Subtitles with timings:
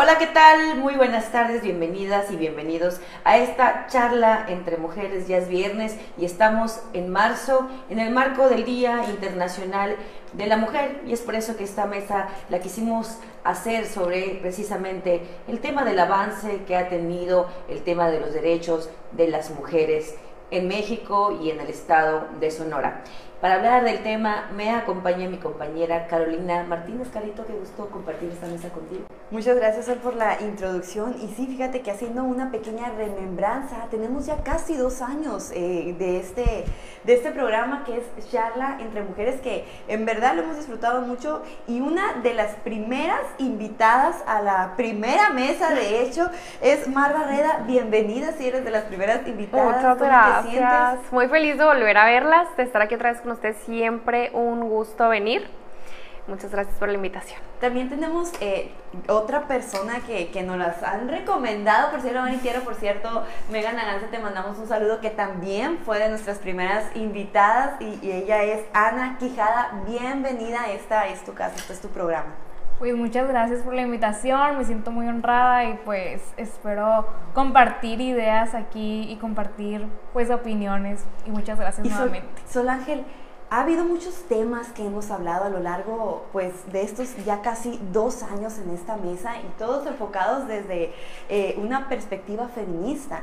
[0.00, 0.76] Hola, ¿qué tal?
[0.76, 5.26] Muy buenas tardes, bienvenidas y bienvenidos a esta charla entre mujeres.
[5.26, 9.96] Ya es viernes y estamos en marzo en el marco del Día Internacional
[10.34, 15.20] de la Mujer y es por eso que esta mesa la quisimos hacer sobre precisamente
[15.48, 20.14] el tema del avance que ha tenido el tema de los derechos de las mujeres
[20.52, 23.02] en México y en el estado de Sonora.
[23.40, 27.08] Para hablar del tema me acompaña mi compañera Carolina Martínez.
[27.12, 29.02] Carito, qué gusto compartir esta mesa contigo.
[29.30, 31.14] Muchas gracias Sol, por la introducción.
[31.22, 36.18] Y sí, fíjate que haciendo una pequeña remembranza, tenemos ya casi dos años eh, de,
[36.18, 36.64] este,
[37.04, 41.42] de este programa que es Charla entre Mujeres, que en verdad lo hemos disfrutado mucho.
[41.68, 46.28] Y una de las primeras invitadas a la primera mesa, de hecho,
[46.60, 47.62] es Mar Barreda.
[47.68, 49.76] Bienvenida, si eres de las primeras invitadas.
[49.76, 51.12] Muchas gracias.
[51.12, 54.68] Muy feliz de volver a verlas, de estar aquí otra vez con usted siempre un
[54.68, 55.48] gusto venir.
[56.28, 57.40] Muchas gracias por la invitación.
[57.58, 58.70] También tenemos eh,
[59.08, 64.08] otra persona que, que, nos las han recomendado, por cierto, Quiero, por cierto, Megan Aranza,
[64.10, 68.60] te mandamos un saludo que también fue de nuestras primeras invitadas y, y ella es
[68.74, 69.82] Ana Quijada.
[69.86, 72.47] Bienvenida, esta es tu casa, este es tu programa.
[72.78, 78.54] Pues muchas gracias por la invitación, me siento muy honrada y pues espero compartir ideas
[78.54, 82.40] aquí y compartir pues opiniones y muchas gracias nuevamente.
[82.48, 83.04] Sol Ángel,
[83.50, 87.80] ha habido muchos temas que hemos hablado a lo largo pues, de estos ya casi
[87.92, 90.92] dos años en esta mesa y todos enfocados desde
[91.28, 93.22] eh, una perspectiva feminista.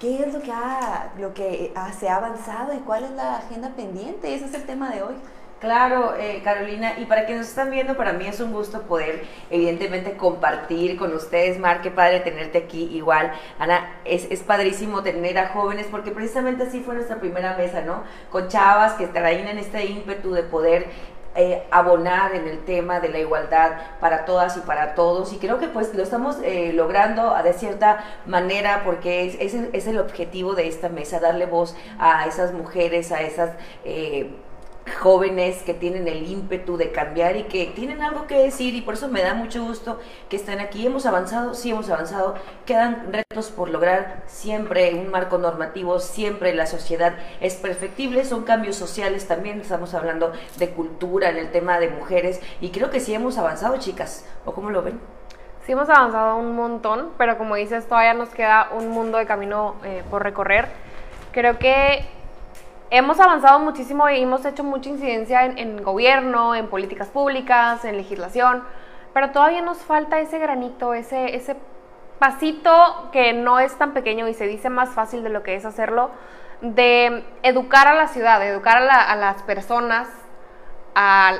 [0.00, 3.70] ¿Qué es lo que, ha, lo que se ha avanzado y cuál es la agenda
[3.70, 4.34] pendiente?
[4.34, 5.14] Ese es el tema de hoy.
[5.60, 9.24] Claro, eh, Carolina, y para quienes nos están viendo, para mí es un gusto poder,
[9.48, 13.32] evidentemente, compartir con ustedes, Mar, qué padre tenerte aquí igual.
[13.58, 18.04] Ana, es, es padrísimo tener a jóvenes, porque precisamente así fue nuestra primera mesa, ¿no?
[18.30, 20.86] Con chavas que traían este ímpetu de poder
[21.36, 25.58] eh, abonar en el tema de la igualdad para todas y para todos y creo
[25.58, 30.54] que pues lo estamos eh, logrando de cierta manera porque es, es, es, el objetivo
[30.54, 33.50] de esta mesa, darle voz a esas mujeres, a esas...
[33.84, 34.30] Eh,
[35.00, 38.94] jóvenes que tienen el ímpetu de cambiar y que tienen algo que decir y por
[38.94, 40.86] eso me da mucho gusto que estén aquí.
[40.86, 42.34] Hemos avanzado, sí hemos avanzado,
[42.66, 48.76] quedan retos por lograr, siempre un marco normativo, siempre la sociedad es perfectible, son cambios
[48.76, 53.14] sociales también, estamos hablando de cultura en el tema de mujeres y creo que sí
[53.14, 55.00] hemos avanzado, chicas, ¿o cómo lo ven?
[55.64, 59.76] Sí hemos avanzado un montón, pero como dices, todavía nos queda un mundo de camino
[59.82, 60.68] eh, por recorrer.
[61.32, 62.04] Creo que
[62.96, 68.62] hemos avanzado muchísimo y hemos hecho mucha incidencia en, gobierno, en políticas públicas, en legislación,
[69.12, 71.56] pero todavía nos falta ese granito, ese, ese
[72.20, 75.64] pasito que no es tan pequeño y se dice más fácil de lo que es
[75.64, 76.10] hacerlo,
[76.60, 80.08] de educar a la ciudad, educar a, las personas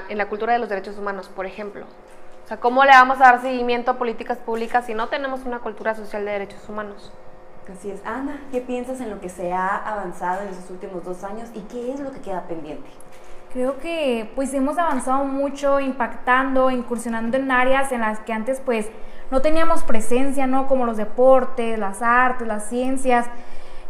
[0.08, 1.86] en la cultura de los derechos humanos, por ejemplo.
[2.44, 5.60] O sea, ¿cómo le vamos a dar seguimiento a políticas públicas si no tenemos una
[5.60, 7.12] cultura social de derechos humanos?
[7.72, 8.00] Así es.
[8.04, 11.60] Ana, ¿qué piensas en lo que se ha avanzado en estos últimos dos años y
[11.60, 12.88] qué es lo que queda pendiente?
[13.52, 18.90] Creo que pues hemos avanzado mucho impactando, incursionando en áreas en las que antes pues
[19.30, 20.66] no teníamos presencia, ¿no?
[20.66, 23.26] Como los deportes, las artes, las ciencias.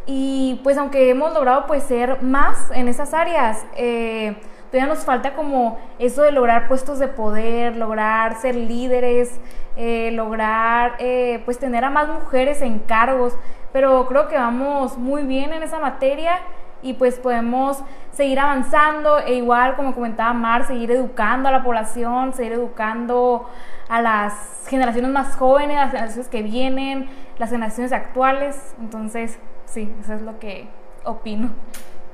[0.07, 4.37] Y pues aunque hemos logrado pues ser más en esas áreas, eh,
[4.71, 9.33] todavía nos falta como eso de lograr puestos de poder, lograr ser líderes,
[9.77, 13.35] eh, lograr eh, pues tener a más mujeres en cargos
[13.75, 16.39] pero creo que vamos muy bien en esa materia
[16.81, 22.33] y pues podemos seguir avanzando e igual como comentaba Mar, seguir educando a la población,
[22.35, 23.51] seguir educando
[23.89, 28.77] a las generaciones más jóvenes, las generaciones que vienen, las generaciones actuales.
[28.79, 30.69] Entonces, sí, eso es lo que
[31.03, 31.51] opino.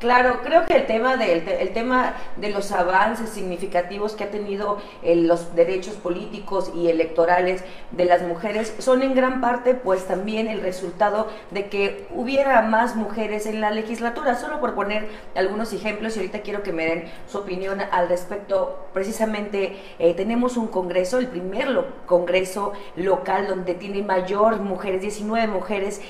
[0.00, 1.40] Claro, creo que el tema de,
[1.74, 8.06] tema de los avances significativos que ha tenido eh, los derechos políticos y electorales de
[8.06, 13.44] las mujeres son en gran parte pues también el resultado de que hubiera más mujeres
[13.44, 14.36] en la legislatura.
[14.36, 18.86] Solo por poner algunos ejemplos y ahorita quiero que me den su opinión al respecto.
[18.94, 21.68] Precisamente eh, tenemos un congreso, el primer
[22.06, 26.00] congreso local donde tiene mayor mujeres, 19 mujeres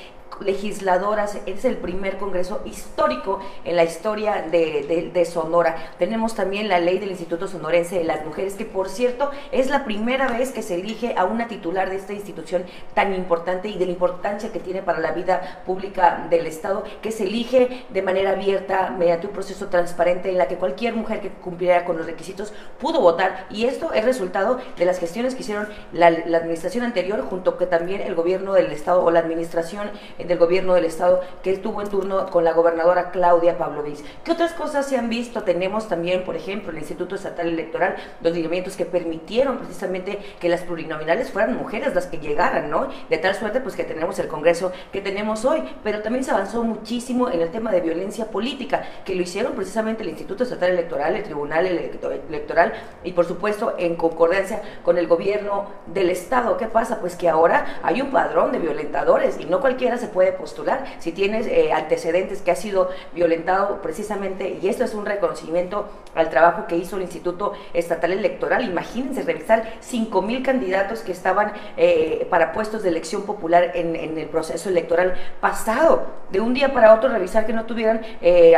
[0.40, 1.38] legisladoras.
[1.46, 5.92] Es el primer congreso histórico en la historia de, Sonora.
[5.98, 9.84] Tenemos también la ley del Instituto Sonorense de las Mujeres, que por cierto es la
[9.84, 13.86] primera vez que se elige a una titular de esta institución tan importante y de
[13.86, 18.30] la importancia que tiene para la vida pública del Estado, que se elige de manera
[18.30, 22.52] abierta mediante un proceso transparente en la que cualquier mujer que cumpliera con los requisitos
[22.78, 23.46] pudo votar.
[23.50, 27.66] Y esto es resultado de las gestiones que hicieron la, la administración anterior junto que
[27.66, 29.90] también el gobierno del Estado o la administración
[30.26, 34.04] del gobierno del estado que estuvo en turno con la gobernadora Claudia Pavlovich.
[34.24, 35.42] ¿Qué otras cosas se han visto?
[35.42, 40.62] Tenemos también, por ejemplo, el Instituto Estatal Electoral, los lineamientos que permitieron precisamente que las
[40.62, 42.88] plurinominales fueran mujeres las que llegaran, ¿no?
[43.08, 46.62] De tal suerte pues que tenemos el Congreso que tenemos hoy, pero también se avanzó
[46.62, 51.16] muchísimo en el tema de violencia política, que lo hicieron precisamente el Instituto Estatal Electoral,
[51.16, 52.72] el Tribunal Electoral
[53.04, 56.56] y por supuesto en concordancia con el gobierno del Estado.
[56.56, 57.00] ¿Qué pasa?
[57.00, 60.84] Pues que ahora hay un padrón de violentadores y no cualquiera se puede postular.
[60.98, 66.30] Si tienes eh, antecedentes que ha sido violentado precisamente, y esto es un reconocimiento al
[66.30, 72.26] trabajo que hizo el Instituto Estatal Electoral, imagínense revisar 5 mil candidatos que estaban eh,
[72.30, 76.06] para puestos de elección popular en, el proceso electoral pasado.
[76.30, 78.54] De un día para otro revisar que no tuvieran eh,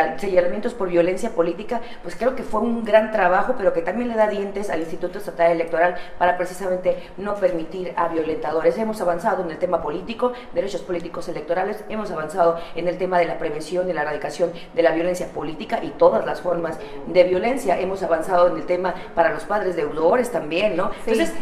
[0.76, 4.28] por violencia política, pues creo que fue un gran trabajo, pero que también le da
[4.28, 8.76] dientes al Instituto Estatal Electoral para precisamente no permitir a violentadores.
[8.78, 11.41] Hemos avanzado en el tema político, derechos políticos electorales,
[11.88, 15.80] hemos avanzado en el tema de la prevención y la erradicación de la violencia política
[15.82, 17.78] y todas las formas de violencia.
[17.78, 20.90] Hemos avanzado en el tema para los padres deudores también, ¿no?
[21.06, 21.32] Entonces,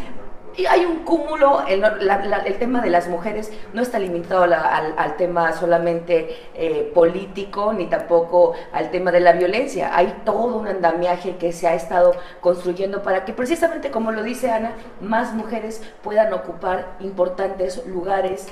[0.57, 5.53] y hay un cúmulo, el, el, tema de las mujeres no está limitado al, tema
[5.53, 9.95] solamente eh, político, ni tampoco al tema de la violencia.
[9.95, 14.51] Hay todo un andamiaje que se ha estado construyendo para que precisamente, como lo dice
[14.51, 18.47] Ana, más mujeres puedan ocupar importantes lugares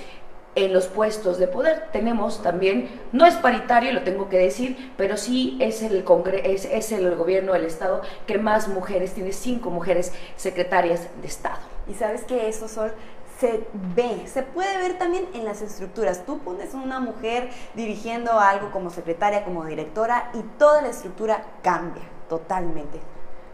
[0.55, 1.89] en los puestos de poder.
[1.91, 6.05] Tenemos también, no es paritario, lo tengo que decir, pero sí es el,
[6.43, 11.59] es, es el gobierno del Estado que más mujeres, tiene cinco mujeres secretarias de Estado.
[11.87, 12.91] Y sabes que eso, Sol,
[13.39, 13.63] se
[13.95, 16.25] ve, se puede ver también en las estructuras.
[16.25, 22.03] Tú pones una mujer dirigiendo algo como secretaria, como directora, y toda la estructura cambia
[22.27, 22.99] totalmente.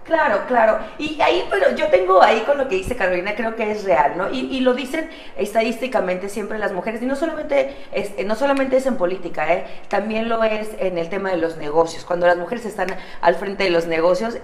[0.06, 0.80] Claro, claro.
[0.98, 4.14] Y ahí, pero yo tengo ahí con lo que dice Carolina, creo que es real,
[4.16, 4.30] ¿no?
[4.32, 8.98] Y, lo dicen estadísticamente siempre las mujeres, y no solamente es, no solamente es en
[8.98, 9.66] política, ¿eh?
[9.90, 12.06] también lo es en el tema de los negocios.
[12.06, 12.88] Cuando las mujeres están
[13.22, 14.38] al frente de los negocios,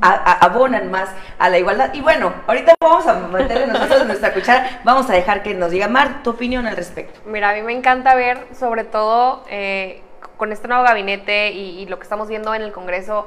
[0.00, 1.08] abonan más
[1.38, 1.94] a la igualdad.
[1.94, 5.70] Y bueno, ahorita vamos a meterle nosotros en nuestra cuchara, vamos a dejar que nos
[5.70, 7.20] diga Mar tu opinión al respecto.
[7.26, 10.02] Mira, a mí me encanta ver, sobre todo eh,
[10.36, 13.26] con este nuevo gabinete y, lo que estamos viendo en el Congreso,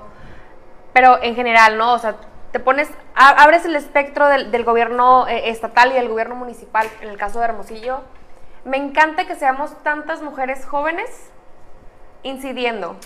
[0.93, 1.93] pero en general, ¿no?
[1.93, 2.15] O sea,
[2.51, 7.17] te pones, abres el espectro del, gobierno eh, estatal y del gobierno municipal, en el
[7.17, 8.01] caso de Hermosillo.
[8.65, 11.09] Me encanta que seamos tantas mujeres jóvenes
[12.23, 12.97] incidiendo,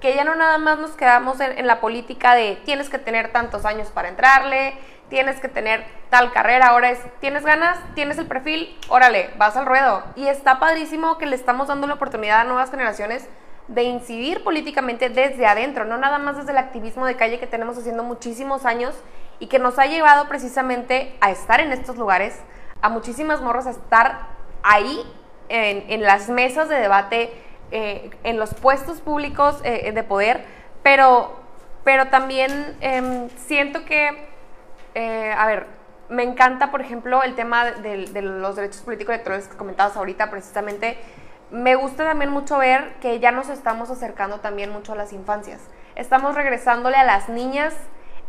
[0.00, 3.64] que ya no nada más nos quedamos en, la política de tienes que tener tantos
[3.64, 4.74] años para entrarle,
[5.08, 9.66] tienes que tener tal carrera, ahora es, tienes ganas, tienes el perfil, órale, vas al
[9.66, 10.04] ruedo.
[10.14, 13.28] Y está padrísimo que le estamos dando la oportunidad a nuevas generaciones
[13.68, 17.78] de incidir políticamente desde adentro, no nada más desde el activismo de calle que tenemos
[17.78, 18.94] haciendo muchísimos años
[19.38, 22.38] y que nos ha llevado precisamente a estar en estos lugares,
[22.82, 24.28] a muchísimas morras a estar
[24.62, 25.00] ahí
[25.48, 27.32] en, en las mesas de debate
[27.70, 30.44] eh, en los puestos públicos eh, de poder,
[30.82, 31.34] pero,
[31.82, 34.28] pero también em, siento que,
[34.94, 35.66] eh, a ver,
[36.08, 40.30] me encanta, por ejemplo, el tema de, de, los derechos políticos electorales que comentabas ahorita,
[40.30, 40.98] precisamente.
[41.50, 45.60] Me gusta también mucho ver que ya nos estamos acercando también mucho a las infancias.
[45.94, 47.74] Estamos regresándole a las niñas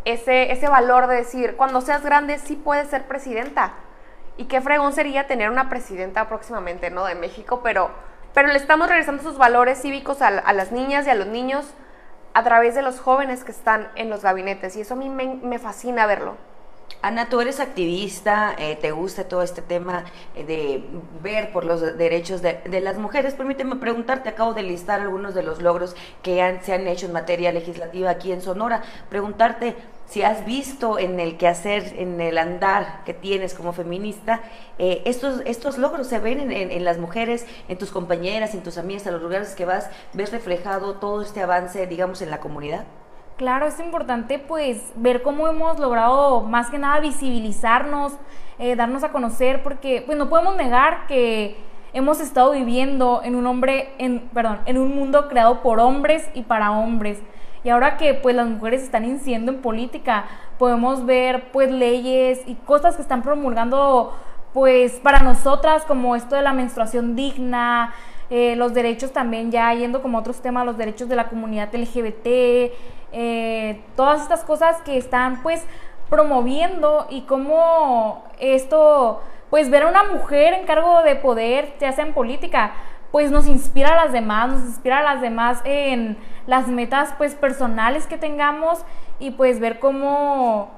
[0.04, 3.74] ese, ese valor de decir, cuando seas grande sí puedes ser presidenta.
[4.38, 7.06] Y qué fregón sería tener una presidenta próximamente, ¿no?
[7.06, 7.90] De México, pero
[8.36, 11.66] pero le estamos regresando esos valores cívicos a, las niñas y a los niños
[12.34, 15.58] a través de los jóvenes que están en los gabinetes y eso a mí me,
[15.58, 16.36] fascina verlo.
[17.02, 20.06] Ana, tú eres activista, eh, te gusta todo este tema
[20.36, 20.84] eh, de
[21.22, 23.36] ver por los derechos de, las mujeres.
[23.36, 27.52] Permíteme preguntarte, acabo de listar algunos de los logros que se han hecho en materia
[27.52, 28.82] legislativa aquí en Sonora.
[29.10, 29.76] Preguntarte,
[30.08, 34.42] si has visto en el quehacer, en el andar que tienes como feminista,
[34.78, 39.08] eh, estos, estos logros se ven en, las mujeres, en tus compañeras, en tus amigas,
[39.08, 42.86] a los lugares que vas, ves reflejado todo este avance, digamos, en la comunidad.
[43.38, 48.14] Claro, es importante pues ver cómo hemos logrado más que nada visibilizarnos,
[48.60, 51.58] eh, darnos a conocer, porque pues no podemos negar que
[51.92, 56.44] hemos estado viviendo en un hombre, en, perdón, en un mundo creado por hombres y
[56.44, 57.20] para hombres.
[57.66, 60.28] Y ahora que pues las mujeres están incidiendo en política,
[60.58, 64.16] podemos ver pues leyes y cosas que están promulgando
[64.54, 67.94] pues para nosotras como esto de la menstruación digna,
[68.30, 72.72] eh, los derechos también ya yendo como otros temas, los derechos de la comunidad LGBT,
[73.12, 75.64] eh, todas estas cosas que están pues
[76.10, 82.02] promoviendo y cómo esto, pues ver a una mujer en cargo de poder, se hace
[82.02, 82.74] en política,
[83.12, 87.34] pues nos inspira a las demás, nos inspira a las demás en las metas pues
[87.36, 88.80] personales que tengamos
[89.20, 90.70] y pues ver cómo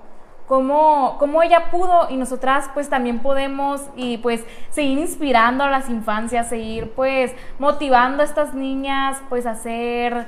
[0.47, 5.89] cómo, cómo ella pudo y nosotras pues también podemos y pues seguir inspirando a las
[5.89, 10.27] infancias, seguir pues motivando a estas niñas pues a hacer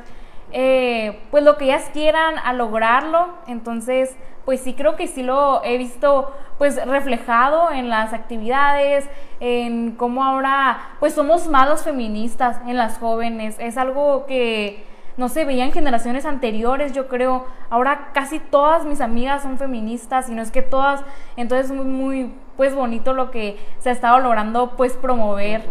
[0.51, 3.29] eh, pues lo que ellas quieran, a lograrlo.
[3.47, 4.15] Entonces
[4.45, 9.07] pues sí creo que sí lo he visto pues reflejado en las actividades,
[9.39, 13.57] en cómo ahora pues somos más feministas en las jóvenes.
[13.59, 14.83] Es algo que
[15.17, 17.45] no se veía en generaciones anteriores, yo creo.
[17.69, 21.03] Ahora casi todas mis amigas son feministas y no es que todas,
[21.35, 25.61] entonces es muy, muy pues bonito lo que se ha estado logrando pues promover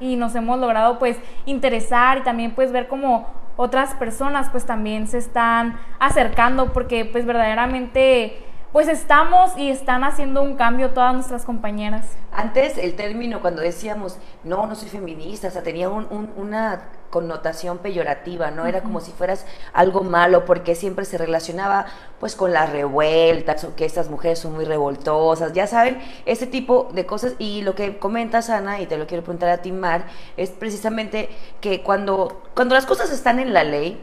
[0.00, 5.06] y nos hemos logrado pues interesar y también pues ver cómo otras personas pues también
[5.08, 11.44] se están acercando porque pues verdaderamente pues estamos y están haciendo un cambio todas nuestras
[11.44, 12.06] compañeras.
[12.32, 18.50] Antes el término cuando decíamos, no, no soy feminista, o sea, tenía una connotación peyorativa,
[18.50, 18.64] ¿no?
[18.64, 21.84] Era como si fueras algo malo porque siempre se relacionaba
[22.18, 26.88] pues con las revueltas o que estas mujeres son muy revoltosas, ya saben, ese tipo
[26.94, 30.06] de cosas y lo que comentas Ana y te lo quiero preguntar a ti Mar
[30.38, 31.28] es precisamente
[31.60, 34.00] que cuando cuando las cosas están en la ley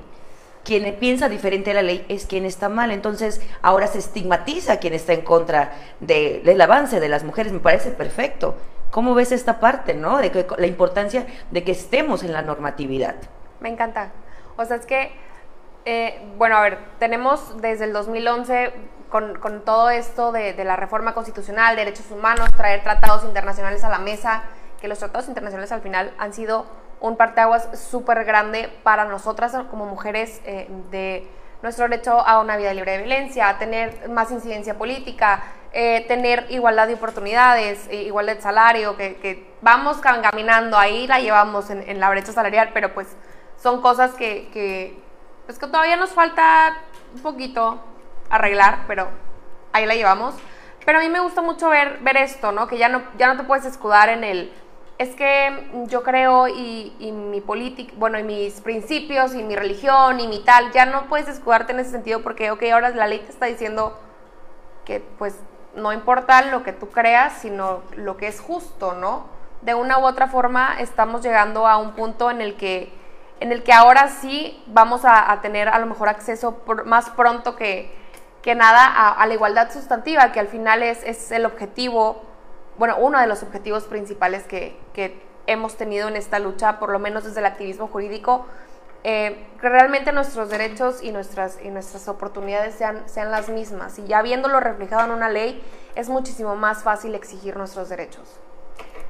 [0.63, 2.91] quien piensa diferente a la ley es quien está mal.
[2.91, 7.51] Entonces, ahora se estigmatiza a quien está en contra del avance de las mujeres.
[7.51, 8.55] Me parece perfecto.
[8.91, 10.17] ¿Cómo ves esta parte, no?
[10.17, 13.15] De que, la importancia de que estemos en la normatividad.
[13.59, 14.11] Me encanta.
[14.57, 15.11] O sea, es que,
[15.85, 18.73] eh, bueno, a ver, tenemos desde el 2011
[19.09, 23.89] con, con todo esto de, de, la reforma constitucional, derechos humanos, traer tratados internacionales a
[23.89, 24.43] la mesa,
[24.81, 26.65] que los tratados internacionales al final han sido
[27.01, 31.27] un parteaguas súper grande para nosotras como mujeres eh, de
[31.61, 36.45] nuestro derecho a una vida libre de violencia, a tener más incidencia política, eh, tener
[36.49, 42.09] igualdad de oportunidades, eh, igualdad de salario, que, vamos caminando ahí, la llevamos en, la
[42.09, 43.07] brecha salarial, pero pues
[43.57, 44.97] son cosas que,
[45.45, 46.77] pues que todavía nos falta
[47.13, 47.79] un poquito
[48.29, 49.09] arreglar, pero
[49.73, 50.35] ahí la llevamos.
[50.85, 52.67] Pero a mí me gusta mucho ver, ver esto, ¿no?
[52.67, 54.53] Que ya no, ya no te puedes escudar en el
[54.99, 60.27] es que yo creo y, mi política, bueno, y mis principios y mi religión y
[60.27, 63.31] mi tal, ya no puedes escudarte en ese sentido porque, ok, ahora la ley te
[63.31, 63.97] está diciendo
[64.83, 65.39] que pues
[65.73, 69.27] no importa lo que tú creas, sino lo que es justo, ¿no?
[69.61, 72.91] De una u otra forma estamos llegando a un punto en el que,
[73.39, 77.95] en el que ahora sí vamos a, tener a lo mejor acceso más pronto que,
[78.41, 82.28] que nada a, a, la igualdad sustantiva, que al final es, es el objetivo
[82.79, 87.23] bueno, uno de los objetivos principales que, hemos tenido en esta lucha, por lo menos
[87.23, 88.45] desde el activismo jurídico,
[89.03, 93.97] eh, que realmente nuestros derechos y nuestras, y nuestras oportunidades sean, sean las mismas.
[93.97, 95.61] Y ya viéndolo reflejado en una ley,
[95.95, 98.39] es muchísimo más fácil exigir nuestros derechos.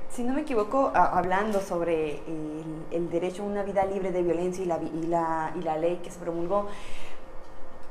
[0.09, 2.21] Si no me equivoco, hablando sobre
[2.91, 5.99] el, derecho a una vida libre de violencia y la, y la, y la ley
[6.01, 6.67] que se promulgó,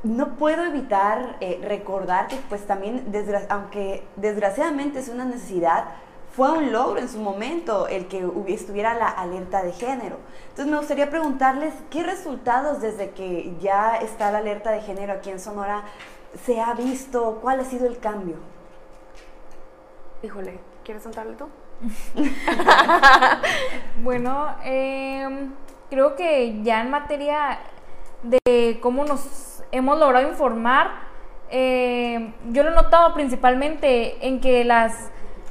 [0.02, 3.12] no puedo evitar eh, recordar que pues también,
[3.49, 5.87] aunque desgraciadamente es una necesidad,
[6.31, 10.19] fue un logro en su momento el que estuviera la alerta de género.
[10.50, 15.31] Entonces me gustaría preguntarles qué resultados desde que ya está la alerta de género aquí
[15.31, 15.83] en Sonora
[16.45, 18.37] se ha visto, cuál ha sido el cambio.
[20.23, 21.47] Híjole, ¿quieres contarle tú?
[24.02, 25.52] bueno, em,
[25.90, 27.59] creo que ya en materia
[28.23, 30.90] de cómo nos hemos logrado informar,
[31.50, 35.10] eh, yo lo he notado principalmente en que las,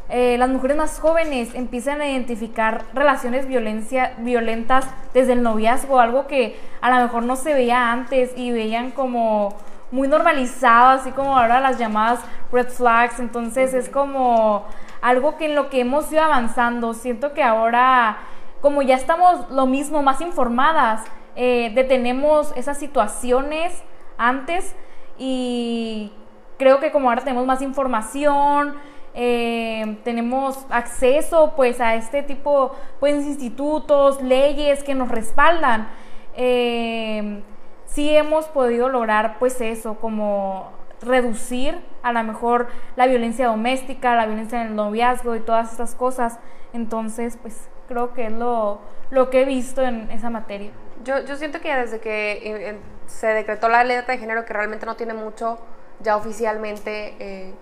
[0.10, 6.28] eh, las mujeres más jóvenes empiezan a identificar relaciones violencia, violentas desde el noviazgo, algo
[6.28, 9.56] que a lo mejor no se veía antes y veían como
[9.92, 12.20] muy normalizado, así como ahora las llamadas
[12.52, 14.66] red flags, entonces es como
[15.02, 18.18] algo que en lo que hemos ido avanzando, siento que ahora
[18.62, 21.04] como ya estamos lo mismo, más informadas,
[21.36, 23.72] eh, detenemos esas situaciones
[24.18, 24.76] antes
[25.18, 26.12] y
[26.58, 28.76] creo que como ahora tenemos más información,
[29.14, 35.88] eh, tenemos acceso pues a este tipo pues institutos, leyes que nos respaldan,
[36.36, 37.42] eh,
[37.86, 40.72] sí hemos podido lograr pues eso, como
[41.02, 45.96] reducir a lo mejor la violencia doméstica, la violencia en el noviazgo y todas estas
[45.96, 46.40] cosas.
[46.74, 50.72] Entonces, pues creo que es lo, lo que he visto en esa materia.
[51.08, 54.86] Yo, yo siento que desde que eh, se decretó la alerta de género, que realmente
[54.86, 55.58] no tiene mucho,
[56.02, 57.54] ya oficialmente, eh,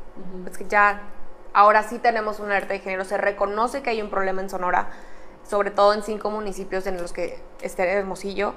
[0.44, 1.04] pues que ya
[1.54, 4.90] ahora sí tenemos una alerta de género, se reconoce que hay un problema en Sonora,
[5.48, 8.56] sobre todo en cinco municipios en los que está Hermosillo,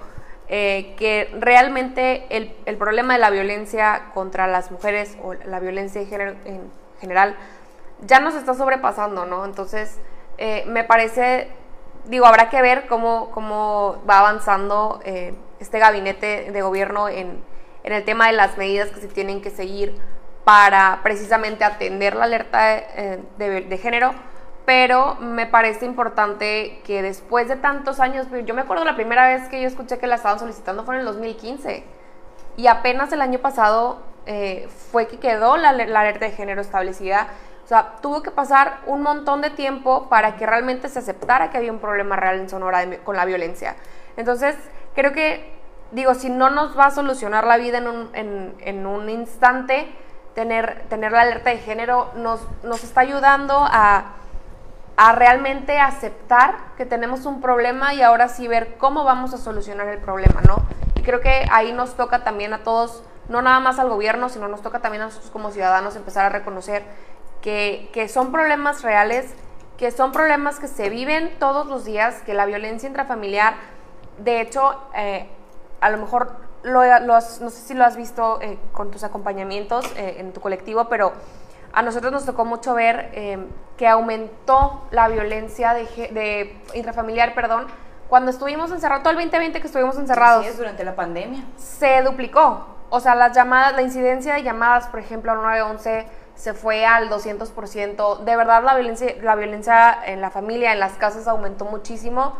[0.49, 6.03] eh, que realmente el, el, problema de la violencia contra las mujeres o la violencia
[6.07, 6.63] género, en
[6.99, 7.37] general
[8.07, 9.45] ya nos está sobrepasando, ¿no?
[9.45, 9.99] Entonces,
[10.67, 11.49] me parece
[12.07, 17.43] digo, habrá que ver cómo, cómo va avanzando eh, este gabinete de gobierno en,
[17.85, 19.95] en, el tema de las medidas que se tienen que seguir
[20.45, 22.65] para precisamente atender la alerta
[23.39, 24.15] de, de género
[24.69, 29.49] pero me parece importante que después de tantos años, yo me acuerdo la primera vez
[29.49, 31.85] que yo escuché que la estaban solicitando fue en el 2015
[32.59, 37.29] y apenas el año pasado eh, fue que quedó la, alerta de género establecida.
[37.69, 41.59] O sea, tuvo que pasar un montón de tiempo para que realmente se aceptara que
[41.59, 43.77] había un problema real en Sonora con la violencia.
[44.17, 44.57] Entonces,
[44.95, 45.53] creo que,
[45.93, 49.95] digo, si no nos va a solucionar la vida en un, en, un instante,
[50.35, 54.15] tener, tener la alerta de género nos, nos está ayudando a
[54.97, 59.87] a realmente aceptar que tenemos un problema y ahora sí ver cómo vamos a solucionar
[59.87, 60.57] el problema, ¿no?
[60.97, 64.49] Y creo que ahí nos toca también a todos, no nada más al gobierno, sino
[64.49, 66.83] nos toca también a nosotros como ciudadanos empezar a reconocer
[67.43, 69.35] que, que son problemas reales,
[69.77, 73.55] que son problemas que se viven todos los días, que la violencia intrafamiliar,
[74.19, 75.29] de hecho, eh,
[75.81, 80.17] a lo mejor lo, no sé si lo has visto eh, con tus acompañamientos eh,
[80.19, 81.13] en tu colectivo, pero
[81.73, 87.67] a nosotros nos tocó mucho ver em, que aumentó la violencia de, intrafamiliar, perdón,
[88.09, 90.45] cuando estuvimos encerrados, todo el 2020 que estuvimos encerrados.
[90.45, 91.45] Sí, es durante la pandemia.
[91.57, 92.67] Se duplicó.
[92.91, 96.07] O sea, las llamadas, la incidencia de llamadas, por ejemplo, al 911
[96.39, 98.21] se fue al 200%.
[98.21, 102.37] De verdad, la violencia, la violencia en la familia, en las casas, aumentó muchísimo.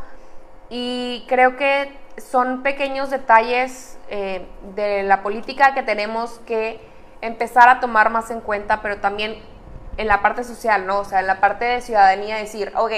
[0.71, 6.81] Y creo que son pequeños detalles eh, de la política que tenemos que
[7.23, 9.37] empezar a tomar más en cuenta, pero también
[9.97, 11.01] en la parte social, ¿no?
[11.01, 12.93] O sea, en la parte de ciudadanía, decir, ok,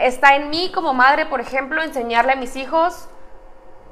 [0.00, 3.06] está en mí como madre, por ejemplo, enseñarle a mis hijos,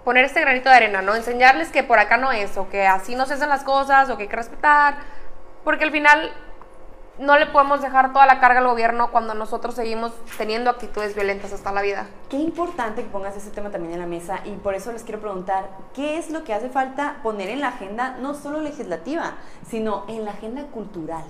[0.04, 1.14] poner este granito de arena, ¿no?
[1.14, 4.16] Enseñarles que por acá no es, o que así no se hacen las cosas, o
[4.16, 4.94] que hay que respetar,
[5.64, 6.32] porque al final
[7.18, 11.52] no le podemos dejar toda la carga al gobierno cuando nosotros seguimos teniendo actitudes violentas
[11.52, 12.06] hasta la vida.
[12.30, 15.20] Qué importante que pongas ese tema también en la mesa y por eso les quiero
[15.20, 19.34] preguntar, ¿qué es lo que hace falta poner en la agenda, no solo legislativa,
[19.68, 21.24] sino en la agenda cultural?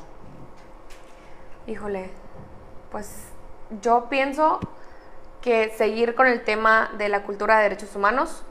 [1.67, 2.11] Híjole,
[2.91, 3.27] pues
[3.81, 4.61] yo pienso
[5.41, 8.45] que seguir con el tema de la cultura de derechos humanos,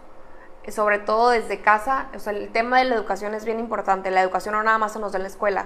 [0.69, 4.21] sobre todo desde casa, o sea, el tema de la educación es bien importante, la
[4.21, 5.65] educación no nada más se nos da en la escuela,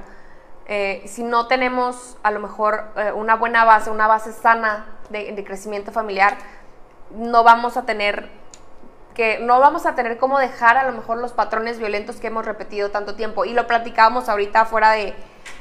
[0.68, 5.44] eh, si no tenemos a lo mejor eh, una buena base, una base sana de,
[5.44, 6.38] crecimiento familiar,
[7.12, 8.30] no vamos a tener
[9.14, 12.46] que no vamos a tener cómo dejar a lo mejor los patrones violentos que hemos
[12.46, 13.46] repetido tanto tiempo.
[13.46, 15.14] Y lo platicábamos ahorita fuera de,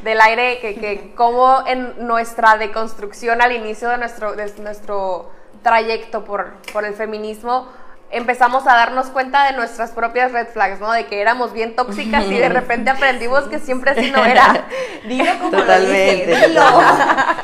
[0.02, 5.30] del aire, que, que como en nuestra deconstrucción al inicio de nuestro, de nuestro
[5.62, 7.68] trayecto por, por el feminismo,
[8.14, 10.92] empezamos a darnos cuenta de nuestras propias red flags, ¿no?
[10.92, 14.66] De que éramos bien tóxicas y de repente aprendimos que siempre así no era.
[15.04, 16.48] Dilo como Totalmente.
[16.48, 16.62] lo dilo.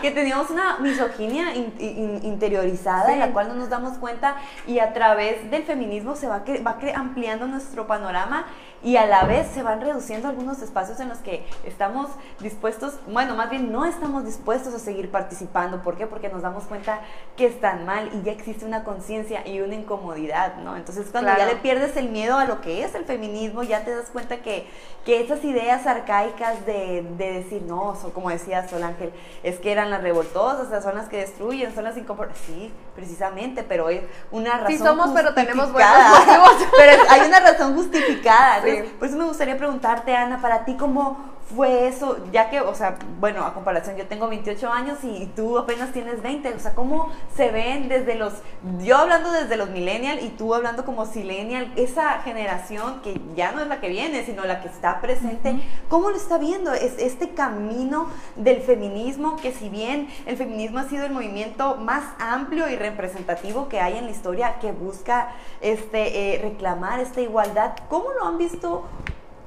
[0.01, 5.51] que teníamos una misoginia interiorizada en la cual no nos damos cuenta y a través
[5.51, 8.47] del feminismo se va, va ampliando nuestro panorama
[8.83, 12.09] y a la vez se van reduciendo algunos espacios en los que estamos
[12.41, 15.83] dispuestos, bueno, más bien no estamos dispuestos a seguir participando.
[15.83, 16.07] ¿Por qué?
[16.07, 17.01] Porque nos damos cuenta
[17.37, 20.77] que están mal y ya existe una conciencia y una incomodidad, ¿no?
[20.77, 23.95] Entonces cuando ya le pierdes el miedo a lo que es el feminismo, ya te
[23.95, 24.67] das cuenta que,
[25.05, 29.73] que esas ideas arcaicas de, de decir, no, son, como decía Sol Ángel, es que
[29.73, 32.37] eran las revoltosas, son las que destruyen, son las inconformes.
[32.47, 34.73] Sí, precisamente, pero es una razón.
[34.73, 36.69] Sí somos, pero tenemos buenos motivos.
[36.77, 38.61] pero hay una razón justificada
[38.99, 41.19] por eso me gustaría preguntarte, Ana, para ti cómo
[41.55, 45.59] fue eso, ya que, o sea, bueno, a comparación, yo tengo 28 años y tú
[45.59, 48.35] apenas tienes 20, o sea, ¿cómo se ven desde los,
[48.81, 53.61] yo hablando desde los millennials y tú hablando como silenial, esa generación que ya no
[53.61, 56.73] es la que viene, sino la que está presente, ¿cómo lo está viendo?
[56.73, 62.05] Es este camino del feminismo, que si bien el feminismo ha sido el movimiento más
[62.19, 67.73] amplio y representativo que hay en la historia, que busca este, eh, reclamar esta igualdad,
[67.89, 68.85] ¿cómo lo han visto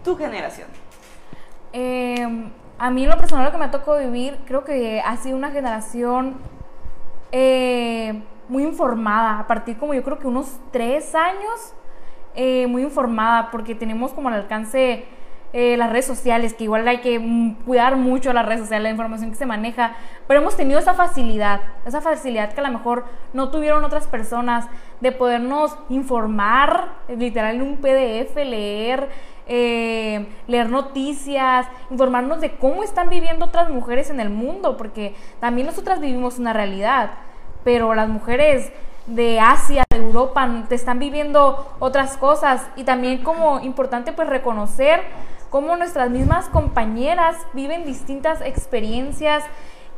[0.03, 0.82] tu generación?
[1.73, 6.35] Eh, a mí lo personal que me tocado vivir, creo que ha sido una generación
[7.31, 11.73] eh, muy informada, a partir como yo creo que unos tres años,
[12.35, 15.05] eh, muy informada, porque tenemos como al alcance
[15.53, 18.89] eh, las redes sociales, que igual hay que mm, cuidar mucho las redes sociales, la
[18.89, 19.95] información que se maneja,
[20.27, 24.67] pero hemos tenido esa facilidad, esa facilidad que a lo mejor no tuvieron otras personas
[24.99, 29.09] de podernos informar, literal en un PDF, leer,
[29.47, 35.67] eh, leer noticias, informarnos de cómo están viviendo otras mujeres en el mundo, porque también
[35.67, 37.11] nosotras vivimos una realidad,
[37.63, 38.71] pero las mujeres
[39.07, 42.65] de Asia, de Europa, te están viviendo otras cosas.
[42.75, 45.01] Y también como importante pues reconocer
[45.49, 49.43] cómo nuestras mismas compañeras viven distintas experiencias.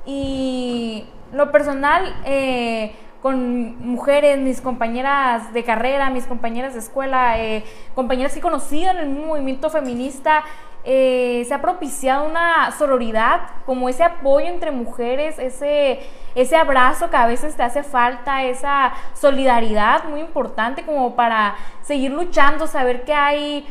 [0.05, 7.63] Y lo personal eh, con mujeres, mis compañeras de carrera, mis compañeras de escuela, eh,
[7.95, 10.43] compañeras que en el movimiento feminista,
[10.83, 16.01] eh, se ha propiciado una sororidad, como ese apoyo entre mujeres, ese,
[16.35, 22.11] ese abrazo que a veces te hace falta, esa solidaridad muy importante como para seguir
[22.11, 23.65] luchando, saber que hay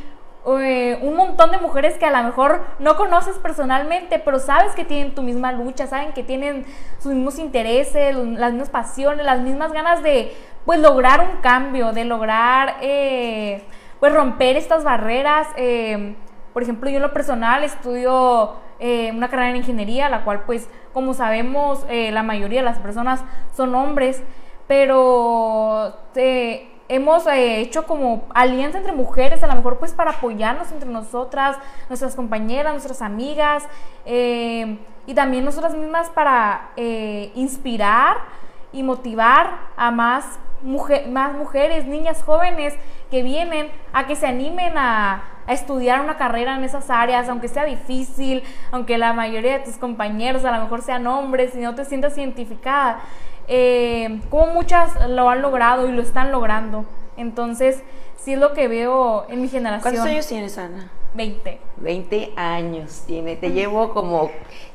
[0.47, 4.85] eh, un montón de mujeres que a lo mejor no conoces personalmente, pero sabes que
[4.85, 6.67] tienen tu misma lucha, saben que tienen
[6.99, 12.05] sus mismos intereses, las mismas pasiones, las mismas ganas de pues lograr un cambio, de
[12.05, 13.65] lograr eh,
[14.01, 15.49] pues romper estas barreras.
[16.53, 20.69] Por ejemplo, yo en lo personal estudio eh, una carrera en ingeniería, la cual pues
[20.93, 23.23] como sabemos eh, la mayoría de las personas
[23.57, 24.23] son hombres,
[24.67, 30.89] pero eh, hemos hecho como alianza entre mujeres, a lo mejor pues para apoyarnos entre
[30.89, 31.57] nosotras,
[31.89, 33.65] nuestras compañeras, nuestras amigas
[34.07, 36.71] y también nosotras mismas para
[37.35, 38.19] inspirar
[38.73, 42.75] y motivar a más, más mujeres, niñas jóvenes
[43.11, 47.49] que vienen a que se animen a a estudiar una carrera en esas áreas, aunque
[47.49, 51.75] sea difícil, aunque la mayoría de tus compañeros a lo mejor sean hombres y no
[51.75, 53.01] te sientas identificada,
[53.49, 56.85] eh, como muchas lo han logrado y lo están logrando.
[57.17, 57.83] Entonces,
[58.17, 59.83] sí es lo que veo en mi generación.
[59.95, 60.91] ¿Cuántos años tienes, Ana?
[61.15, 61.61] 20.
[61.77, 63.37] 20 años tiene.
[63.37, 64.31] Te llevo como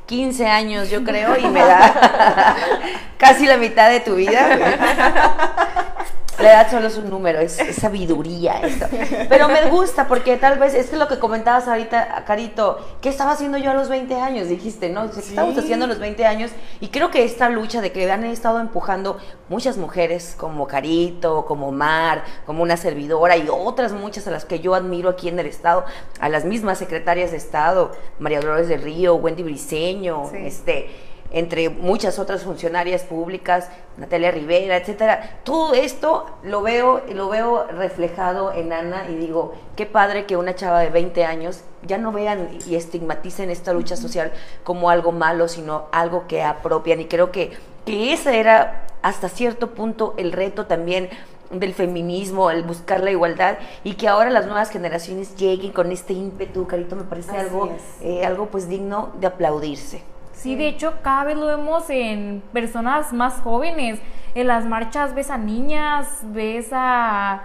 [0.06, 2.56] 15 años, yo creo, y me da
[3.18, 5.96] casi la mitad de tu vida.
[6.42, 8.88] La edad solo es un número, es, sabiduría esto.
[9.28, 13.32] Pero me gusta porque tal vez, es que lo que comentabas ahorita, Carito, ¿qué estaba
[13.32, 14.48] haciendo yo a los 20 años?
[14.48, 15.10] Dijiste, ¿no?
[15.12, 16.52] ¿Qué estamos haciendo a los 20 años?
[16.80, 19.18] Y creo que esta lucha de que han estado empujando
[19.50, 24.60] muchas mujeres como Carito, como Mar, como una servidora y otras muchas a las que
[24.60, 25.86] yo admiro aquí en el Estado,
[26.20, 30.90] a las mismas secretarias de Estado, María Dolores del Río, Wendy Briseño, este
[31.32, 35.40] entre muchas otras funcionarias públicas, Natalia Rivera, etcétera.
[35.44, 40.56] Todo esto lo veo, lo veo reflejado en Ana y digo, qué padre que una
[40.56, 44.32] chava de 20 años ya no vean y estigmaticen esta lucha social
[44.64, 47.02] como algo malo, sino algo que apropian.
[47.02, 47.52] Y creo que,
[47.86, 51.10] que ese era hasta cierto punto el reto también
[51.52, 56.14] del feminismo, el buscar la igualdad y que ahora las nuevas generaciones lleguen con este
[56.14, 57.70] ímpetu, Carito, me parece algo,
[58.02, 60.04] eh, algo pues digno de aplaudirse.
[60.40, 64.00] Sí, de hecho, cada vez lo vemos en personas más jóvenes.
[64.36, 67.44] En las marchas ves a niñas, ves a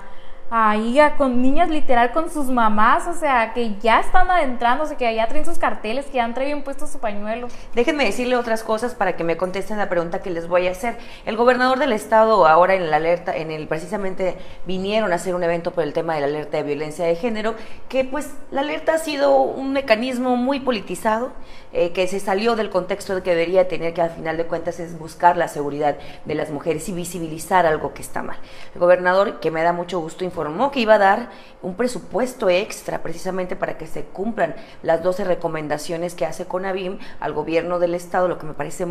[0.51, 5.27] ahí con niñas literal con sus mamás, o sea, que ya están adentrándose, que ya
[5.27, 7.49] traen sus carteles, que ya han traído puesto su pañuelo.
[7.75, 10.97] Déjenme decirle otras cosas para que me contesten la pregunta que les voy a hacer.
[11.27, 15.43] El gobernador del estado ahora en la alerta, en el precisamente vinieron a hacer un
[15.43, 17.55] evento por el tema de la alerta de violencia de género,
[17.89, 21.33] que pues la alerta ha sido un mecanismo muy politizado,
[21.73, 24.99] eh, que se salió del contexto que debería tener, que al final de cuentas es
[24.99, 28.37] buscar la seguridad de las mujeres y visibilizar algo que está mal.
[28.75, 31.29] El gobernador, que me da mucho gusto informó que iba a dar
[31.63, 37.33] un presupuesto extra precisamente para que se cumplan las 12 recomendaciones que hace CONAVIM al
[37.33, 38.85] gobierno del estado, lo que me parece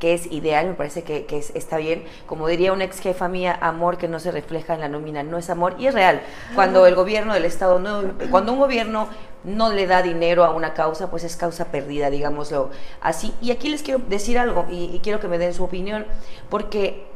[0.00, 2.04] que es ideal, me parece que, está bien.
[2.26, 5.38] Como diría una ex jefa mía, amor que no se refleja en la nómina no
[5.38, 6.22] es amor y es real.
[6.56, 9.08] Cuando el gobierno del estado, no, cuando un gobierno
[9.44, 13.32] no le da dinero a una causa, pues es causa perdida, digámoslo así.
[13.40, 16.04] Y aquí les quiero decir algo y quiero que me den su opinión,
[16.48, 17.09] porque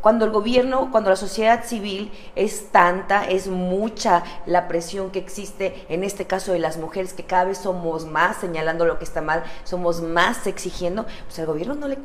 [0.00, 5.86] cuando el gobierno, cuando la sociedad civil es tanta, es mucha la presión que existe,
[5.88, 9.20] en este caso de las mujeres, que cada vez somos más señalando lo que está
[9.20, 11.98] mal, somos más exigiendo, pues el gobierno no, le,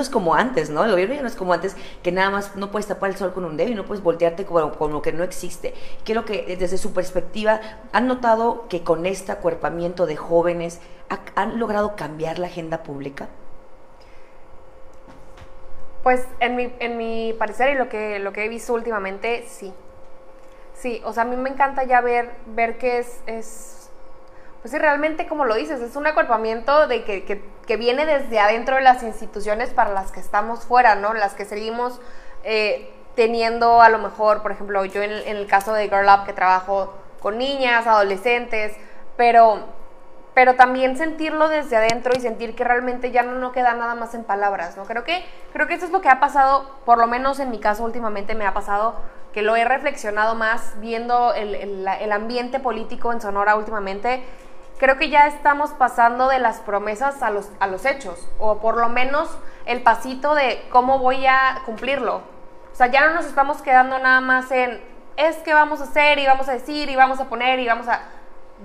[0.00, 0.84] es como antes, ¿no?
[0.84, 3.32] El gobierno ya no es como antes, que nada más no puedes tapar el sol
[3.32, 5.74] con un dedo y no puedes voltearte con, con lo que no existe.
[6.04, 7.60] Quiero que desde su perspectiva,
[7.92, 10.80] ¿han notado que con este acuerpamiento de jóvenes
[11.34, 13.28] han logrado cambiar la agenda pública?
[16.02, 19.72] Pues en mi, en mi parecer y lo que, lo que he visto últimamente, sí.
[20.74, 23.90] Sí, o sea, a mí me encanta ya ver, ver que es, es
[24.62, 28.38] pues sí, realmente como lo dices, es un acuerpamiento de que, que, que, viene desde
[28.38, 31.14] adentro de las instituciones para las que estamos fuera, ¿no?
[31.14, 32.00] Las que seguimos
[32.44, 36.26] eh, teniendo a lo mejor, por ejemplo, yo en, en el caso de Girl Up
[36.26, 38.74] que trabajo con niñas, adolescentes,
[39.16, 39.64] pero
[40.34, 44.14] pero también sentirlo desde adentro y sentir que realmente ya no, no queda nada más
[44.14, 44.84] en palabras, ¿no?
[44.84, 47.58] Creo que, creo que eso es lo que ha pasado, por lo menos en mi
[47.58, 48.94] caso últimamente me ha pasado,
[49.32, 54.24] que lo he reflexionado más viendo el, el, ambiente político en Sonora últimamente.
[54.78, 58.76] Creo que ya estamos pasando de las promesas a los, a los hechos, o por
[58.76, 59.28] lo menos
[59.66, 62.22] el pasito de cómo voy a cumplirlo.
[62.72, 64.80] O sea, ya no nos estamos quedando nada más en,
[65.16, 67.88] es que vamos a hacer y vamos a decir y vamos a poner y vamos
[67.88, 68.00] a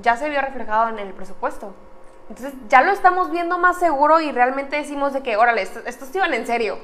[0.02, 1.74] ya se vio reflejado en el presupuesto.
[2.30, 6.34] Entonces ya lo estamos viendo más seguro y realmente decimos de que, órale, estos, iban
[6.34, 6.80] en serio.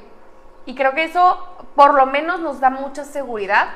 [0.66, 3.68] Y creo que eso por lo menos nos da mucha seguridad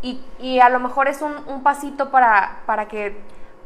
[0.00, 3.18] y, y a lo mejor es un, un pasito para, para, que,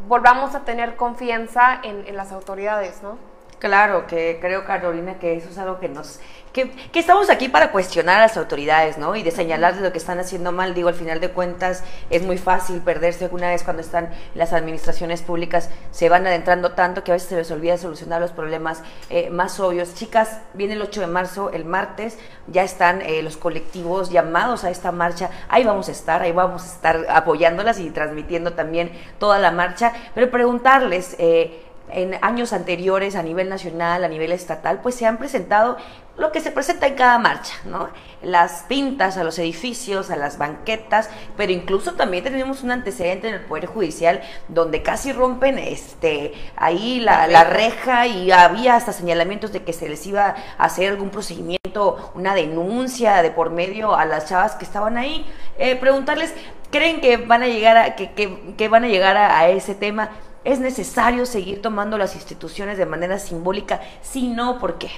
[0.06, 3.18] volvamos a tener confianza en, en las autoridades, ¿no?
[3.58, 6.20] Claro, que creo, Carolina, que eso es algo que nos...
[6.58, 9.14] Que, que, estamos aquí para cuestionar a las autoridades, ¿no?
[9.14, 10.74] Y de señalarles lo que están haciendo mal.
[10.74, 15.22] Digo, al final de cuentas es muy fácil perderse alguna vez cuando están las administraciones
[15.22, 19.30] públicas, se van adentrando tanto que a veces se les olvida solucionar los problemas eh,
[19.30, 19.94] más obvios.
[19.94, 22.18] Chicas, viene el 8 de marzo, el martes,
[22.48, 25.30] ya están eh, los colectivos llamados a esta marcha.
[25.48, 28.90] Ahí vamos a estar, ahí vamos a estar apoyándolas y transmitiendo también
[29.20, 29.92] toda la marcha.
[30.12, 31.14] Pero preguntarles...
[31.20, 35.78] Eh, en años anteriores a nivel nacional, a nivel estatal, pues se han presentado
[36.18, 37.88] lo que se presenta en cada marcha, ¿no?
[38.22, 43.34] Las pintas a los edificios, a las banquetas, pero incluso también tenemos un antecedente en
[43.34, 49.52] el Poder Judicial donde casi rompen este ahí la, la reja y había hasta señalamientos
[49.52, 54.04] de que se les iba a hacer algún procedimiento, una denuncia de por medio a
[54.04, 55.24] las chavas que estaban ahí.
[55.58, 56.34] Eh, preguntarles,
[56.72, 59.76] ¿creen que van a llegar a, que, que, que van a llegar a, a ese
[59.76, 60.10] tema?
[60.42, 63.80] ¿Es necesario seguir tomando las instituciones de manera simbólica?
[64.02, 64.90] Si no, ¿por qué?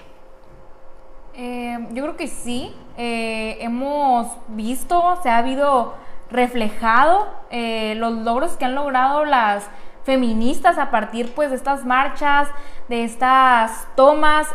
[1.43, 2.71] Eh, yo creo que sí.
[2.99, 5.95] Eh, hemos visto, se ha habido
[6.31, 9.67] reflejado eh, los logros que han logrado las
[10.05, 12.49] feministas a partir pues de estas marchas,
[12.91, 14.49] de estas tomas.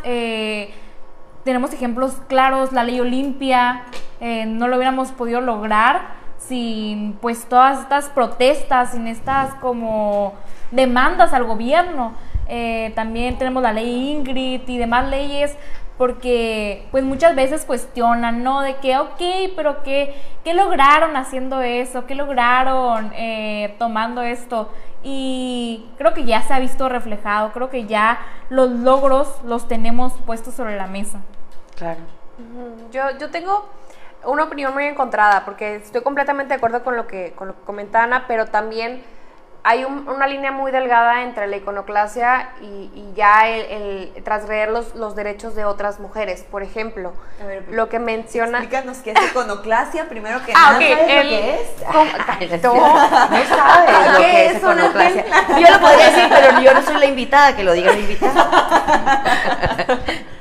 [1.43, 3.83] tenemos ejemplos claros, la ley Olimpia,
[4.47, 6.01] no lo hubiéramos podido lograr
[6.37, 10.33] sin pues todas estas protestas, sin estas como
[10.71, 12.13] demandas al gobierno.
[12.47, 15.55] Eh, también tenemos la ley Ingrid y demás leyes
[15.97, 18.61] porque pues muchas veces cuestionan, ¿no?
[18.61, 22.05] De que, ok, pero ¿qué, qué lograron haciendo eso?
[22.05, 24.69] ¿Qué lograron eh, tomando esto?
[25.03, 30.13] Y creo que ya se ha visto reflejado, creo que ya los logros los tenemos
[30.25, 31.19] puestos sobre la mesa.
[31.75, 31.99] Claro.
[32.91, 33.69] Yo, yo tengo
[34.25, 37.61] una opinión muy encontrada, porque estoy completamente de acuerdo con lo que, con lo que
[37.61, 39.01] comenta Ana, pero también
[39.67, 45.15] hay una línea muy delgada entre la iconoclasia y, ya el, el transgredir los, los,
[45.15, 46.43] derechos de otras mujeres.
[46.43, 48.59] Por ejemplo, ver, lo que menciona...
[48.59, 50.75] Explícanos qué es iconoclasia, primero que ah, nada.
[50.75, 52.61] Okay, ¿Sabes el, lo que es?
[52.63, 55.25] No, no sabes lo que es iconoclasia.
[55.59, 58.49] Yo lo podría decir, pero yo no soy la invitada, que lo diga la invitada.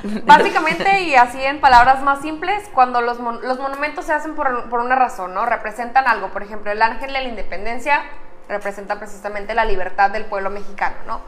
[0.24, 4.68] Básicamente, y así en palabras más simples, cuando los, mon los monumentos se hacen por,
[4.68, 5.46] por una razón, ¿no?
[5.46, 6.28] Representan algo.
[6.28, 8.02] Por ejemplo, el ángel de la independencia
[8.48, 11.20] representa precisamente la libertad del pueblo mexicano, ¿no?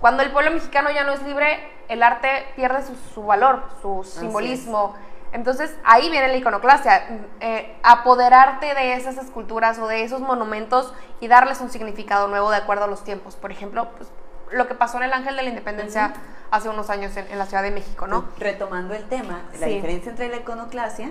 [0.00, 1.58] Cuando el pueblo mexicano ya no es libre,
[1.88, 4.94] el arte pierde su, su valor, su simbolismo.
[5.32, 7.06] Entonces ahí viene la iconoclasia,
[7.40, 12.58] eh, apoderarte de esas esculturas o de esos monumentos y darles un significado nuevo de
[12.58, 13.34] acuerdo a los tiempos.
[13.36, 14.10] Por ejemplo, pues,
[14.52, 16.43] lo que pasó en el Ángel de la Independencia uh -huh.
[16.54, 18.26] Hace unos años en, en, la Ciudad de México, ¿no?
[18.38, 19.74] Retomando el tema, la sí.
[19.74, 21.10] diferencia entre la iconoclasia.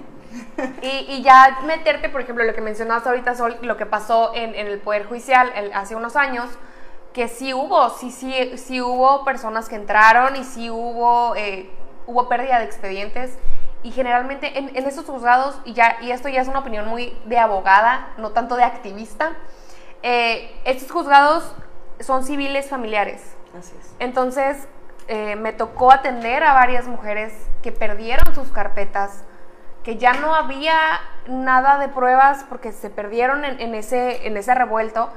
[0.82, 4.56] y, y, ya meterte, por ejemplo, lo que mencionaste ahorita, Sol, lo que pasó en,
[4.56, 6.50] en el Poder Judicial el, hace unos años,
[7.12, 11.70] que sí hubo, sí, sí, sí hubo personas que entraron y sí hubo, eh,
[12.08, 13.38] hubo pérdida de expedientes.
[13.84, 17.18] Y generalmente en, en esos juzgados, y, ya, y esto ya es una opinión muy
[17.26, 19.34] de abogada, no tanto de activista,
[20.04, 21.54] eh, estos juzgados
[22.00, 23.22] son civiles familiares.
[23.58, 23.94] Así es.
[24.00, 24.68] Entonces,
[25.08, 29.24] eh, me tocó atender a varias mujeres que perdieron sus carpetas,
[29.84, 30.76] que ya no había
[31.28, 35.10] nada de pruebas porque se perdieron en, ese, en ese revuelto,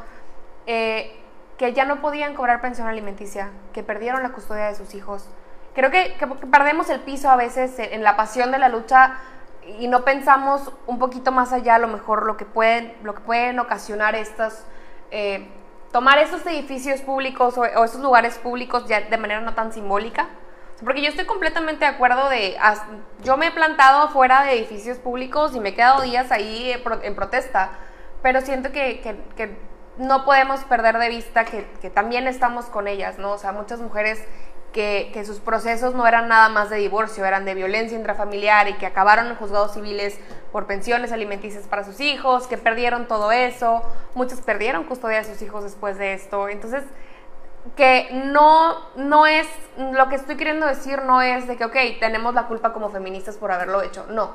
[0.67, 1.21] eh,
[1.57, 5.29] que ya no podían cobrar pensión alimenticia, que perdieron la custodia de sus hijos.
[5.75, 9.19] Creo que, que perdemos el piso a veces en la pasión de la lucha
[9.79, 13.21] y no pensamos un poquito más allá a lo mejor lo que pueden, lo que
[13.21, 14.67] pueden ocasionar estas...
[15.11, 15.49] Eh,
[15.93, 20.29] tomar esos edificios públicos o, esos lugares públicos ya de manera no tan simbólica.
[20.85, 22.57] Porque yo estoy completamente de acuerdo de...
[23.23, 27.15] Yo me he plantado afuera de edificios públicos y me he quedado días ahí en
[27.15, 27.71] protesta,
[28.23, 29.57] pero siento que, que, que
[29.97, 33.33] no podemos perder de vista que, que, también estamos con ellas, ¿no?
[33.33, 34.23] O sea, muchas mujeres
[34.77, 38.75] que, que, sus procesos no eran nada más de divorcio, eran de violencia intrafamiliar y
[38.75, 40.21] que acabaron en juzgados civiles
[40.53, 43.83] por pensiones alimenticias para sus hijos, que perdieron todo eso,
[44.15, 46.51] muchas perdieron custodia de sus hijos después de esto.
[46.51, 46.85] Entonces,
[47.75, 52.35] que no, no es, lo que estoy queriendo decir no es de que, ok, tenemos
[52.35, 54.35] la culpa como feministas por haberlo hecho, no.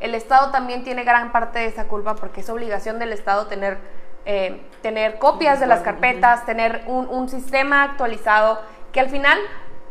[0.00, 3.76] El Estado también tiene gran parte de esa culpa porque es obligación del Estado tener,
[4.24, 8.60] eh, tener copias de las carpetas, tener un, un sistema actualizado
[8.94, 9.36] que al final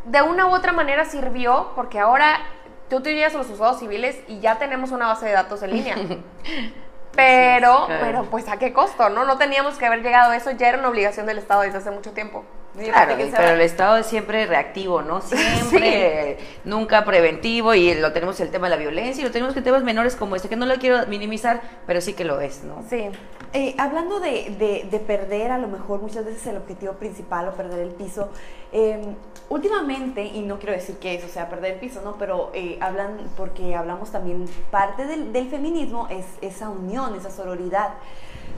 [0.05, 2.39] de una u otra manera sirvió porque ahora
[2.89, 5.71] tú te llegas a los usuarios civiles y ya tenemos una base de datos en
[5.71, 5.95] línea.
[7.15, 8.01] Pero, sí, claro.
[8.01, 9.23] pero pues a qué costo, ¿no?
[9.23, 11.91] No teníamos que haber llegado a eso, ya era una obligación del Estado desde hace
[11.91, 12.43] mucho tiempo.
[12.75, 15.21] Claro, pero el Estado es siempre reactivo, ¿no?
[15.21, 19.61] Siempre, nunca preventivo y lo tenemos el tema de la violencia y lo tenemos que
[19.61, 22.83] temas menores como este, que no lo quiero minimizar, pero sí que lo es, ¿no?
[22.89, 23.09] Sí.
[23.55, 27.79] Eh, hablando de, de, perder a lo mejor muchas veces el objetivo principal o perder
[27.79, 28.29] el piso,
[28.71, 29.15] em,
[29.49, 32.15] últimamente, y no quiero decir que eso sea perder el piso, ¿no?
[32.17, 37.89] Pero eh, hablan, porque hablamos también, parte del, del feminismo es esa unión, esa sororidad.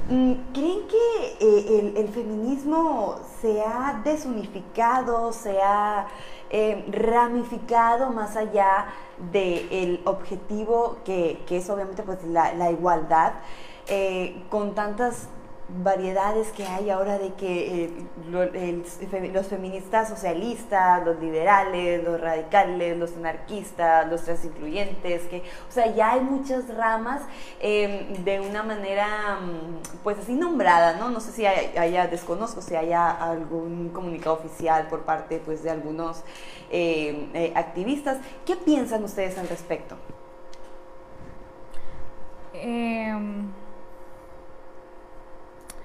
[0.07, 6.05] Mm, ¿Creen que eh, el, feminismo se ha desunificado, se ha
[6.51, 8.85] eh, ramificado más allá
[9.31, 13.33] del objetivo que, que, es obviamente pues, la, igualdad,
[13.87, 15.27] eh, con tantas
[15.67, 17.91] variedades que hay ahora de que eh,
[19.33, 26.11] los feministas socialistas, los liberales, los radicales, los anarquistas, los transincluyentes, que, o sea, ya
[26.11, 27.23] hay muchas ramas
[27.59, 31.09] em, de una manera, mm, pues así nombrada, ¿no?
[31.09, 36.23] No sé si haya, desconozco si haya algún comunicado oficial por parte, pues, de algunos
[36.69, 38.17] em, eh, activistas.
[38.45, 39.97] ¿Qué piensan ustedes al respecto?
[42.53, 43.13] Eh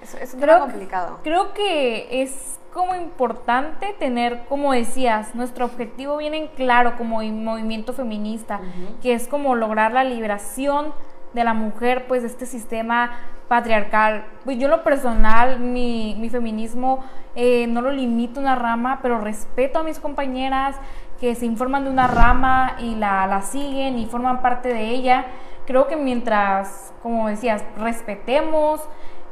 [0.03, 1.19] es, creo, complicado.
[1.23, 7.93] Creo que es como importante tener, como decías, nuestro objetivo bien en claro como movimiento
[7.93, 8.61] feminista,
[9.03, 10.95] que es como lograr la liberación
[11.33, 13.11] de la mujer, pues de este sistema
[13.49, 14.25] patriarcal.
[14.45, 19.19] Pues yo lo personal, mi, mi feminismo eh, no lo limito a una rama, pero
[19.19, 20.77] respeto a mis compañeras
[21.21, 25.27] que se informan de una rama y la, la siguen y forman parte de ella.
[25.67, 28.81] Creo que mientras, como decías, respetemos,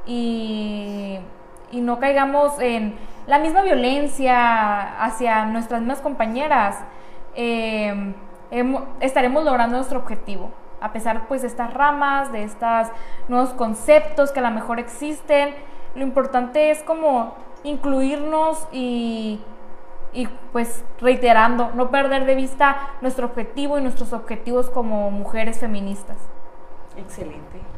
[0.08, 1.20] y,
[1.72, 6.76] no caigamos en la misma violencia hacia nuestras mismas compañeras,
[7.34, 8.14] eh,
[9.00, 10.50] estaremos logrando nuestro objetivo.
[10.80, 12.88] A pesar pues de estas ramas, de estos
[13.28, 15.54] nuevos conceptos que a lo mejor existen,
[15.94, 19.40] lo importante es como incluirnos y,
[20.14, 26.16] y pues reiterando, no perder de vista nuestro objetivo y nuestros objetivos como mujeres feministas.
[26.96, 27.77] Excelente.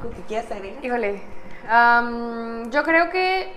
[0.00, 0.84] ¿Algo que quieras agregar?
[0.84, 1.20] Híjole,
[2.70, 3.52] yo creo que,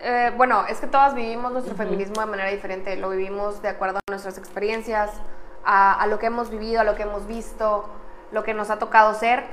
[0.00, 3.98] eh, bueno, es que todas vivimos nuestro feminismo de manera diferente, lo vivimos de acuerdo
[3.98, 5.10] a nuestras experiencias,
[5.64, 7.88] a, lo que hemos vivido, a lo que hemos visto,
[8.32, 9.44] lo que nos ha tocado ser,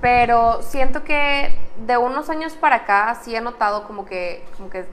[0.00, 4.84] pero siento que de unos años para acá sí he notado como que, como que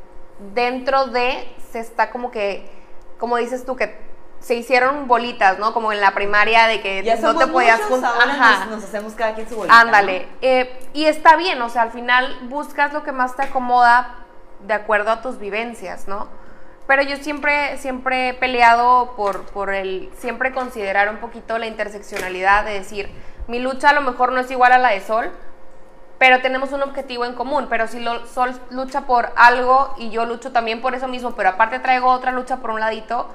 [0.54, 2.70] dentro de se está como que,
[3.18, 3.98] como dices tú, que
[4.40, 5.74] se hicieron bolitas, ¿no?
[5.74, 8.14] Como en la primaria de que no te podías juntar.
[8.28, 9.80] Nos, nos, hacemos cada quien su bolita.
[9.80, 10.28] Ándale.
[10.42, 14.16] Eh, y está bien, o sea, al final buscas lo que más te acomoda
[14.66, 16.28] de acuerdo a tus vivencias, ¿no?
[16.88, 22.66] Pero yo siempre, siempre he peleado por, por el, siempre considerar un poquito la interseccionalidad,
[22.66, 23.10] de decir,
[23.48, 25.32] mi lucha a lo mejor no es igual a la de Sol,
[26.18, 27.68] pero tenemos un objetivo en común.
[27.70, 31.80] Pero si Sol lucha por algo y yo lucho también por eso mismo, pero aparte
[31.80, 33.30] traigo otra lucha por un ladito,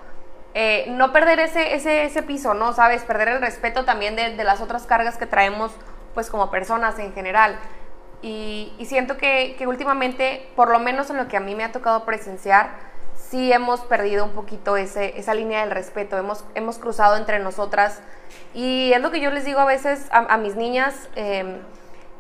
[0.57, 2.73] eh, no perder ese, ese, ese, piso, ¿no?
[2.73, 3.03] ¿Sabes?
[3.03, 5.73] Perder el respeto también de, las otras cargas que traemos,
[6.15, 7.59] pues como personas en general.
[8.23, 12.05] Y, siento que, últimamente, por lo menos en lo que a mí me ha tocado
[12.05, 12.71] presenciar,
[13.17, 18.01] sí hemos perdido un poquito ese, esa línea del respeto, hemos, hemos cruzado entre nosotras.
[18.55, 21.59] Y es lo que yo les digo a veces a, mis niñas, em,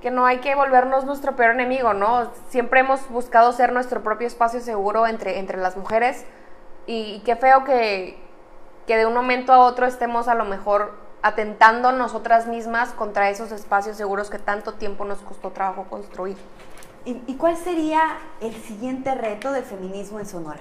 [0.02, 2.32] que no hay que volvernos nuestro peor enemigo, ¿no?
[2.48, 6.26] Siempre hemos buscado ser nuestro propio espacio seguro entre, entre las mujeres.
[6.86, 8.23] Y, qué feo que,
[8.86, 10.92] que de un momento a otro estemos a lo mejor
[11.22, 16.36] atentando nosotras mismas contra esos espacios seguros que tanto tiempo nos costó trabajo construir.
[17.06, 20.60] ¿Y, cuál sería el siguiente reto del feminismo en Sonora?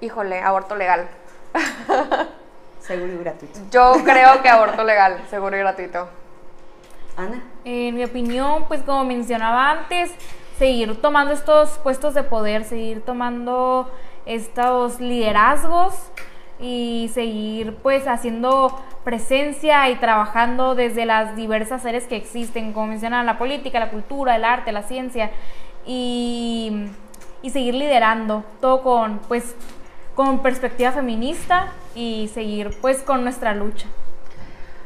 [0.00, 1.08] Híjole, aborto legal.
[2.80, 3.60] seguro y gratuito.
[3.70, 6.08] Yo creo que aborto legal, seguro y gratuito.
[7.16, 7.44] Ana.
[7.64, 10.12] En mi opinión, pues como mencionaba antes,
[10.58, 13.88] seguir tomando estos puestos de poder, seguir tomando
[14.26, 15.94] estos liderazgos
[16.64, 23.26] y seguir pues haciendo presencia y trabajando desde las diversas áreas que existen, como mencionan
[23.26, 25.30] la política, la cultura, el arte, la ciencia
[25.84, 26.86] y,
[27.42, 29.54] y seguir liderando todo con pues
[30.14, 33.86] con perspectiva feminista y seguir pues con nuestra lucha.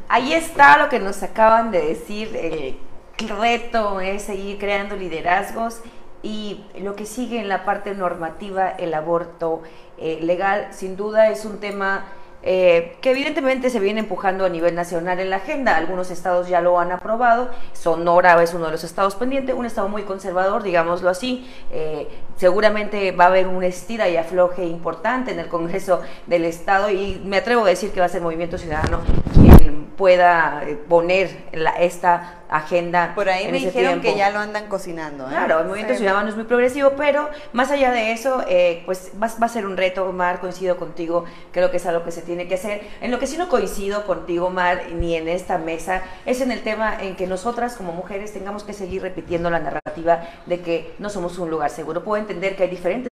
[0.08, 5.80] Ahí está lo que nos acaban de decir, el reto es seguir creando liderazgos
[6.24, 9.62] y lo que sigue en la parte normativa, el aborto
[10.00, 12.06] eh, legal, sin duda es un tema
[12.40, 15.76] eh, que evidentemente se viene empujando a nivel nacional en la agenda.
[15.76, 17.50] Algunos estados ya lo han aprobado.
[17.72, 21.50] Sonora es uno de los estados pendientes, un estado muy conservador, digámoslo así.
[21.72, 22.06] Eh,
[22.36, 27.20] seguramente va a haber un estira y afloje importante en el Congreso del Estado y
[27.24, 29.00] me atrevo a decir que va a ser Movimiento Ciudadano
[29.34, 29.57] quien
[29.98, 33.12] pueda eh, poner la, esta agenda.
[33.14, 35.26] Por ahí en me ese dijeron que ya lo andan cocinando.
[35.26, 35.30] ¿eh?
[35.30, 35.98] Claro, el movimiento Sí.
[35.98, 39.66] ciudadano es muy progresivo, pero más allá de eso, eh, pues va, va a ser
[39.66, 42.80] un reto, Mar, coincido contigo, creo que es algo que se tiene que hacer.
[43.02, 46.62] En lo que sí no coincido contigo, Mar, ni en esta mesa, es en el
[46.62, 51.10] tema en que nosotras como mujeres tengamos que seguir repitiendo la narrativa de que no
[51.10, 52.02] somos un lugar seguro.
[52.04, 53.07] Puedo entender que hay diferentes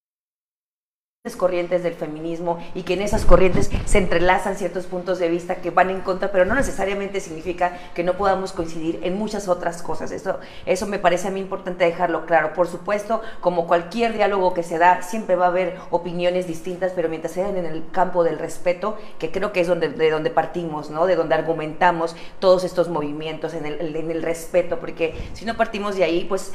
[1.35, 5.71] corrientes del feminismo y que en esas corrientes se entrelazan ciertos puntos de vista que
[5.71, 10.11] van en contra, pero no necesariamente significa que no podamos coincidir en muchas otras cosas.
[10.11, 12.53] Eso, eso me parece a mí importante dejarlo claro.
[12.53, 17.09] Por supuesto, como cualquier diálogo que se da, siempre va a haber opiniones distintas, pero
[17.09, 20.91] mientras sean en el campo del respeto, que creo que es donde, de donde partimos,
[20.91, 21.07] ¿no?
[21.07, 25.95] de donde argumentamos todos estos movimientos, en el, en el respeto, porque si no partimos
[25.95, 26.51] de ahí, pues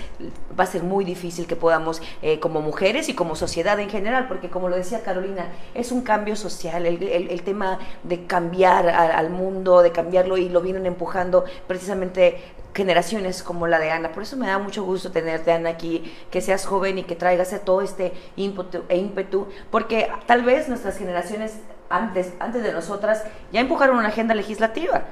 [0.58, 4.28] va a ser muy difícil que podamos, eh, como mujeres y como sociedad en general,
[4.28, 8.88] porque como lo decía Carolina, es un cambio social, el, el- el tema de cambiar
[8.88, 12.40] a- al mundo, de cambiarlo y lo vienen empujando precisamente
[12.74, 14.12] generaciones como la de Ana.
[14.12, 17.54] Por eso me da mucho gusto tenerte, Ana, aquí, que seas joven y que traigas
[17.64, 21.54] todo este ímpetu, e ímpetu, porque tal vez nuestras generaciones
[21.88, 25.02] antes, antes de nosotras ya empujaron una agenda legislativa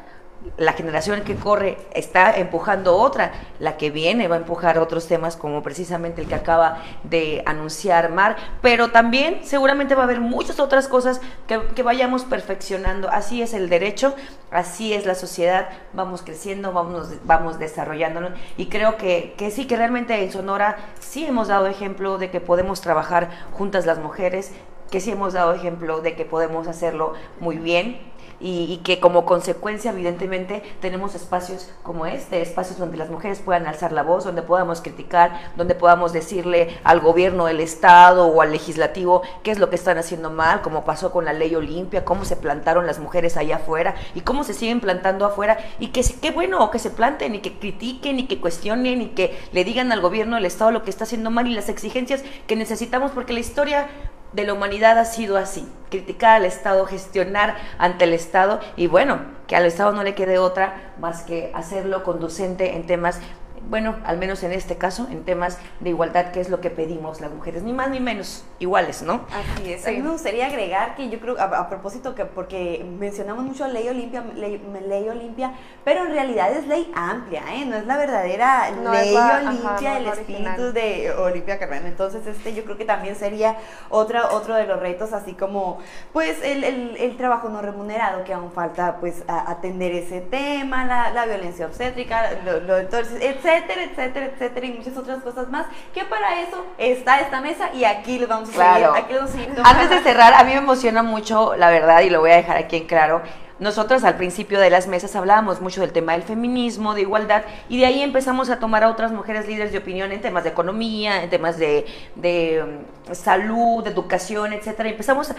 [0.57, 5.37] la generación que corre está empujando otra, la que viene va a empujar otros temas
[5.37, 10.61] como precisamente el que acaba de anunciar Mar, pero también seguramente va a haber muchas
[10.61, 13.09] otras cosas que, que vayamos perfeccionando.
[13.11, 14.15] Así es el derecho,
[14.51, 19.77] así es la sociedad, vamos creciendo, vamos, vamos desarrollándonos y creo que, que sí, que
[19.77, 24.53] realmente en Sonora sí hemos dado ejemplo de que podemos trabajar juntas las mujeres,
[24.91, 27.99] que sí hemos dado ejemplo de que podemos hacerlo muy bien
[28.41, 33.93] y, que como consecuencia evidentemente tenemos espacios como este, espacios donde las mujeres puedan alzar
[33.93, 39.23] la voz, donde podamos criticar, donde podamos decirle al gobierno del estado o al legislativo
[39.43, 42.37] qué es lo que están haciendo mal, como pasó con la ley Olimpia, cómo se
[42.37, 46.71] plantaron las mujeres allá afuera y cómo se siguen plantando afuera y que qué bueno
[46.71, 50.37] que se planten y que critiquen y que cuestionen y que le digan al gobierno
[50.37, 53.89] del estado lo que está haciendo mal y las exigencias que necesitamos porque la historia
[54.33, 59.21] de la humanidad ha sido así, criticar al Estado, gestionar ante el Estado y bueno,
[59.47, 63.21] que al Estado no le quede otra más que hacerlo conducente en temas,
[63.69, 67.21] bueno, al menos en este caso, en temas de igualdad, que es lo que pedimos
[67.21, 69.27] las mujeres, ni más ni menos, iguales, ¿no?
[69.57, 69.85] Así es.
[69.87, 69.97] A Sí.
[69.97, 73.89] mí me gustaría agregar que yo creo, a, a propósito, que porque mencionamos mucho ley
[73.89, 75.53] Olimpia, ley, ley Olimpia,
[75.85, 77.65] pero en realidad es ley amplia, ¿eh?
[77.67, 80.75] No es la verdadera No ley la- ajá, Olimpia, no el es espíritu original.
[80.75, 81.87] de Olimpia Carmen.
[81.87, 83.57] Entonces, este yo creo que también sería
[83.91, 85.79] otra, otro de los retos, así como,
[86.13, 90.85] pues, el, el- el trabajo no remunerado, que aún falta, pues, a- atender ese tema,
[90.85, 93.19] la, la violencia obstétrica, lo, lo- entonces,
[93.57, 97.85] etcétera, etcétera, etcétera, y muchas otras cosas más, que para eso está esta mesa y
[97.85, 98.95] aquí les vamos a Claro.
[98.95, 101.71] seguir, aquí les vamos a seguir Antes de cerrar, a mí me emociona mucho, la
[101.71, 103.23] verdad, y lo voy a dejar aquí en claro.
[103.59, 107.79] Nosotras al principio de las mesas hablábamos mucho del tema del feminismo, de igualdad, y
[107.79, 111.25] de ahí empezamos a tomar a otras mujeres líderes de opinión en temas de economía,
[111.25, 111.85] en temas de,
[112.15, 112.65] de,
[113.11, 114.89] mm, salud, de educación, etcétera.
[114.91, 115.33] Empezamos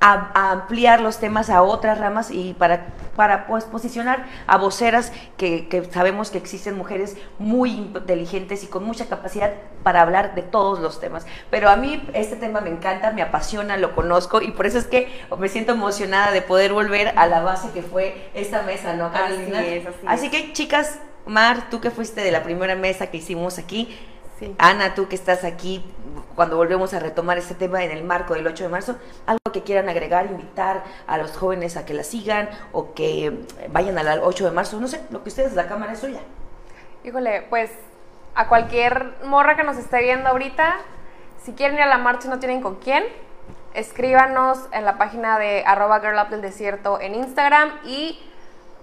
[0.00, 2.86] a, a ampliar los temas a otras ramas y para,
[3.16, 8.84] para pues, posicionar a voceras que, que sabemos que existen mujeres muy inteligentes y con
[8.84, 11.26] mucha capacidad para hablar de todos los temas.
[11.50, 14.86] Pero a mí este tema me encanta, me apasiona, lo conozco y por eso es
[14.86, 19.12] que me siento emocionada de poder volver a la base que fue esta mesa, ¿no,
[19.12, 19.60] Carolina?
[19.60, 20.32] Así es, así es.
[20.32, 23.96] que, chicas, Mar, tú que fuiste de la primera mesa que hicimos aquí,
[24.38, 24.54] Sí.
[24.58, 25.84] Ana, tú que estás aquí
[26.34, 29.64] cuando volvemos a retomar este tema en el marco del 8 de marzo, algo que
[29.64, 34.44] quieran agregar, invitar a los jóvenes a que la sigan o que vayan al 8
[34.44, 36.20] de marzo, no sé, lo que ustedes, la cámara es suya.
[37.02, 37.72] Híjole, pues
[38.36, 40.76] a cualquier morra que nos esté viendo ahorita,
[41.42, 43.02] si quieren ir a la marcha y no tienen con quién,
[43.74, 48.20] escríbanos en la página de arroba girl up del desierto en Instagram y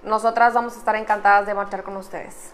[0.03, 2.53] nosotras vamos a estar encantadas de marchar con ustedes.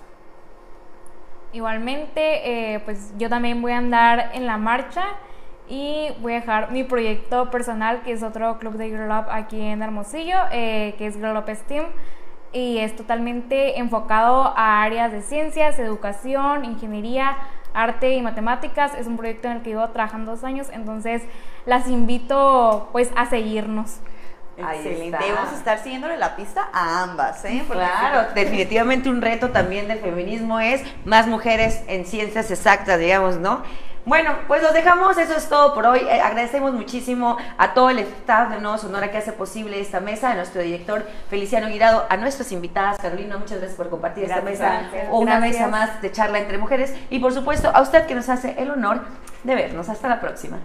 [1.54, 5.04] Igualmente, eh, pues yo también voy a andar en la marcha
[5.68, 9.60] y voy a dejar mi proyecto personal, que es otro club de Girl Up aquí
[9.60, 11.86] en Hermosillo, eh, que es Girl Up STEAM.
[12.54, 17.38] Y es totalmente enfocado a áreas de ciencias, educación, ingeniería,
[17.74, 18.94] arte y matemáticas.
[18.96, 21.24] Es un proyecto en el que llevo trabajando dos años, entonces
[21.66, 24.02] las invito pues a seguirnos.
[24.62, 25.18] Excelente.
[25.34, 27.64] vamos a estar siguiéndole la pista a ambas, ¿eh?
[27.68, 33.38] Porque Claro, definitivamente un reto también del feminismo es más mujeres en ciencias exactas, digamos,
[33.38, 33.64] ¿no?
[34.04, 36.00] Bueno, pues lo dejamos, eso es todo por hoy.
[36.00, 40.32] Eh, agradecemos muchísimo a todo el staff de Nuevo Sonora que hace posible esta mesa,
[40.32, 44.80] a nuestro director Feliciano Guirado, a nuestras invitadas, Carolina, muchas gracias por compartir esta mesa
[44.90, 45.08] gracias.
[45.12, 45.54] o una Gracias.
[45.60, 48.72] mesa más de charla entre mujeres y por supuesto a usted que nos hace el
[48.72, 49.02] honor
[49.44, 49.88] de vernos.
[49.88, 50.58] Hasta la próxima.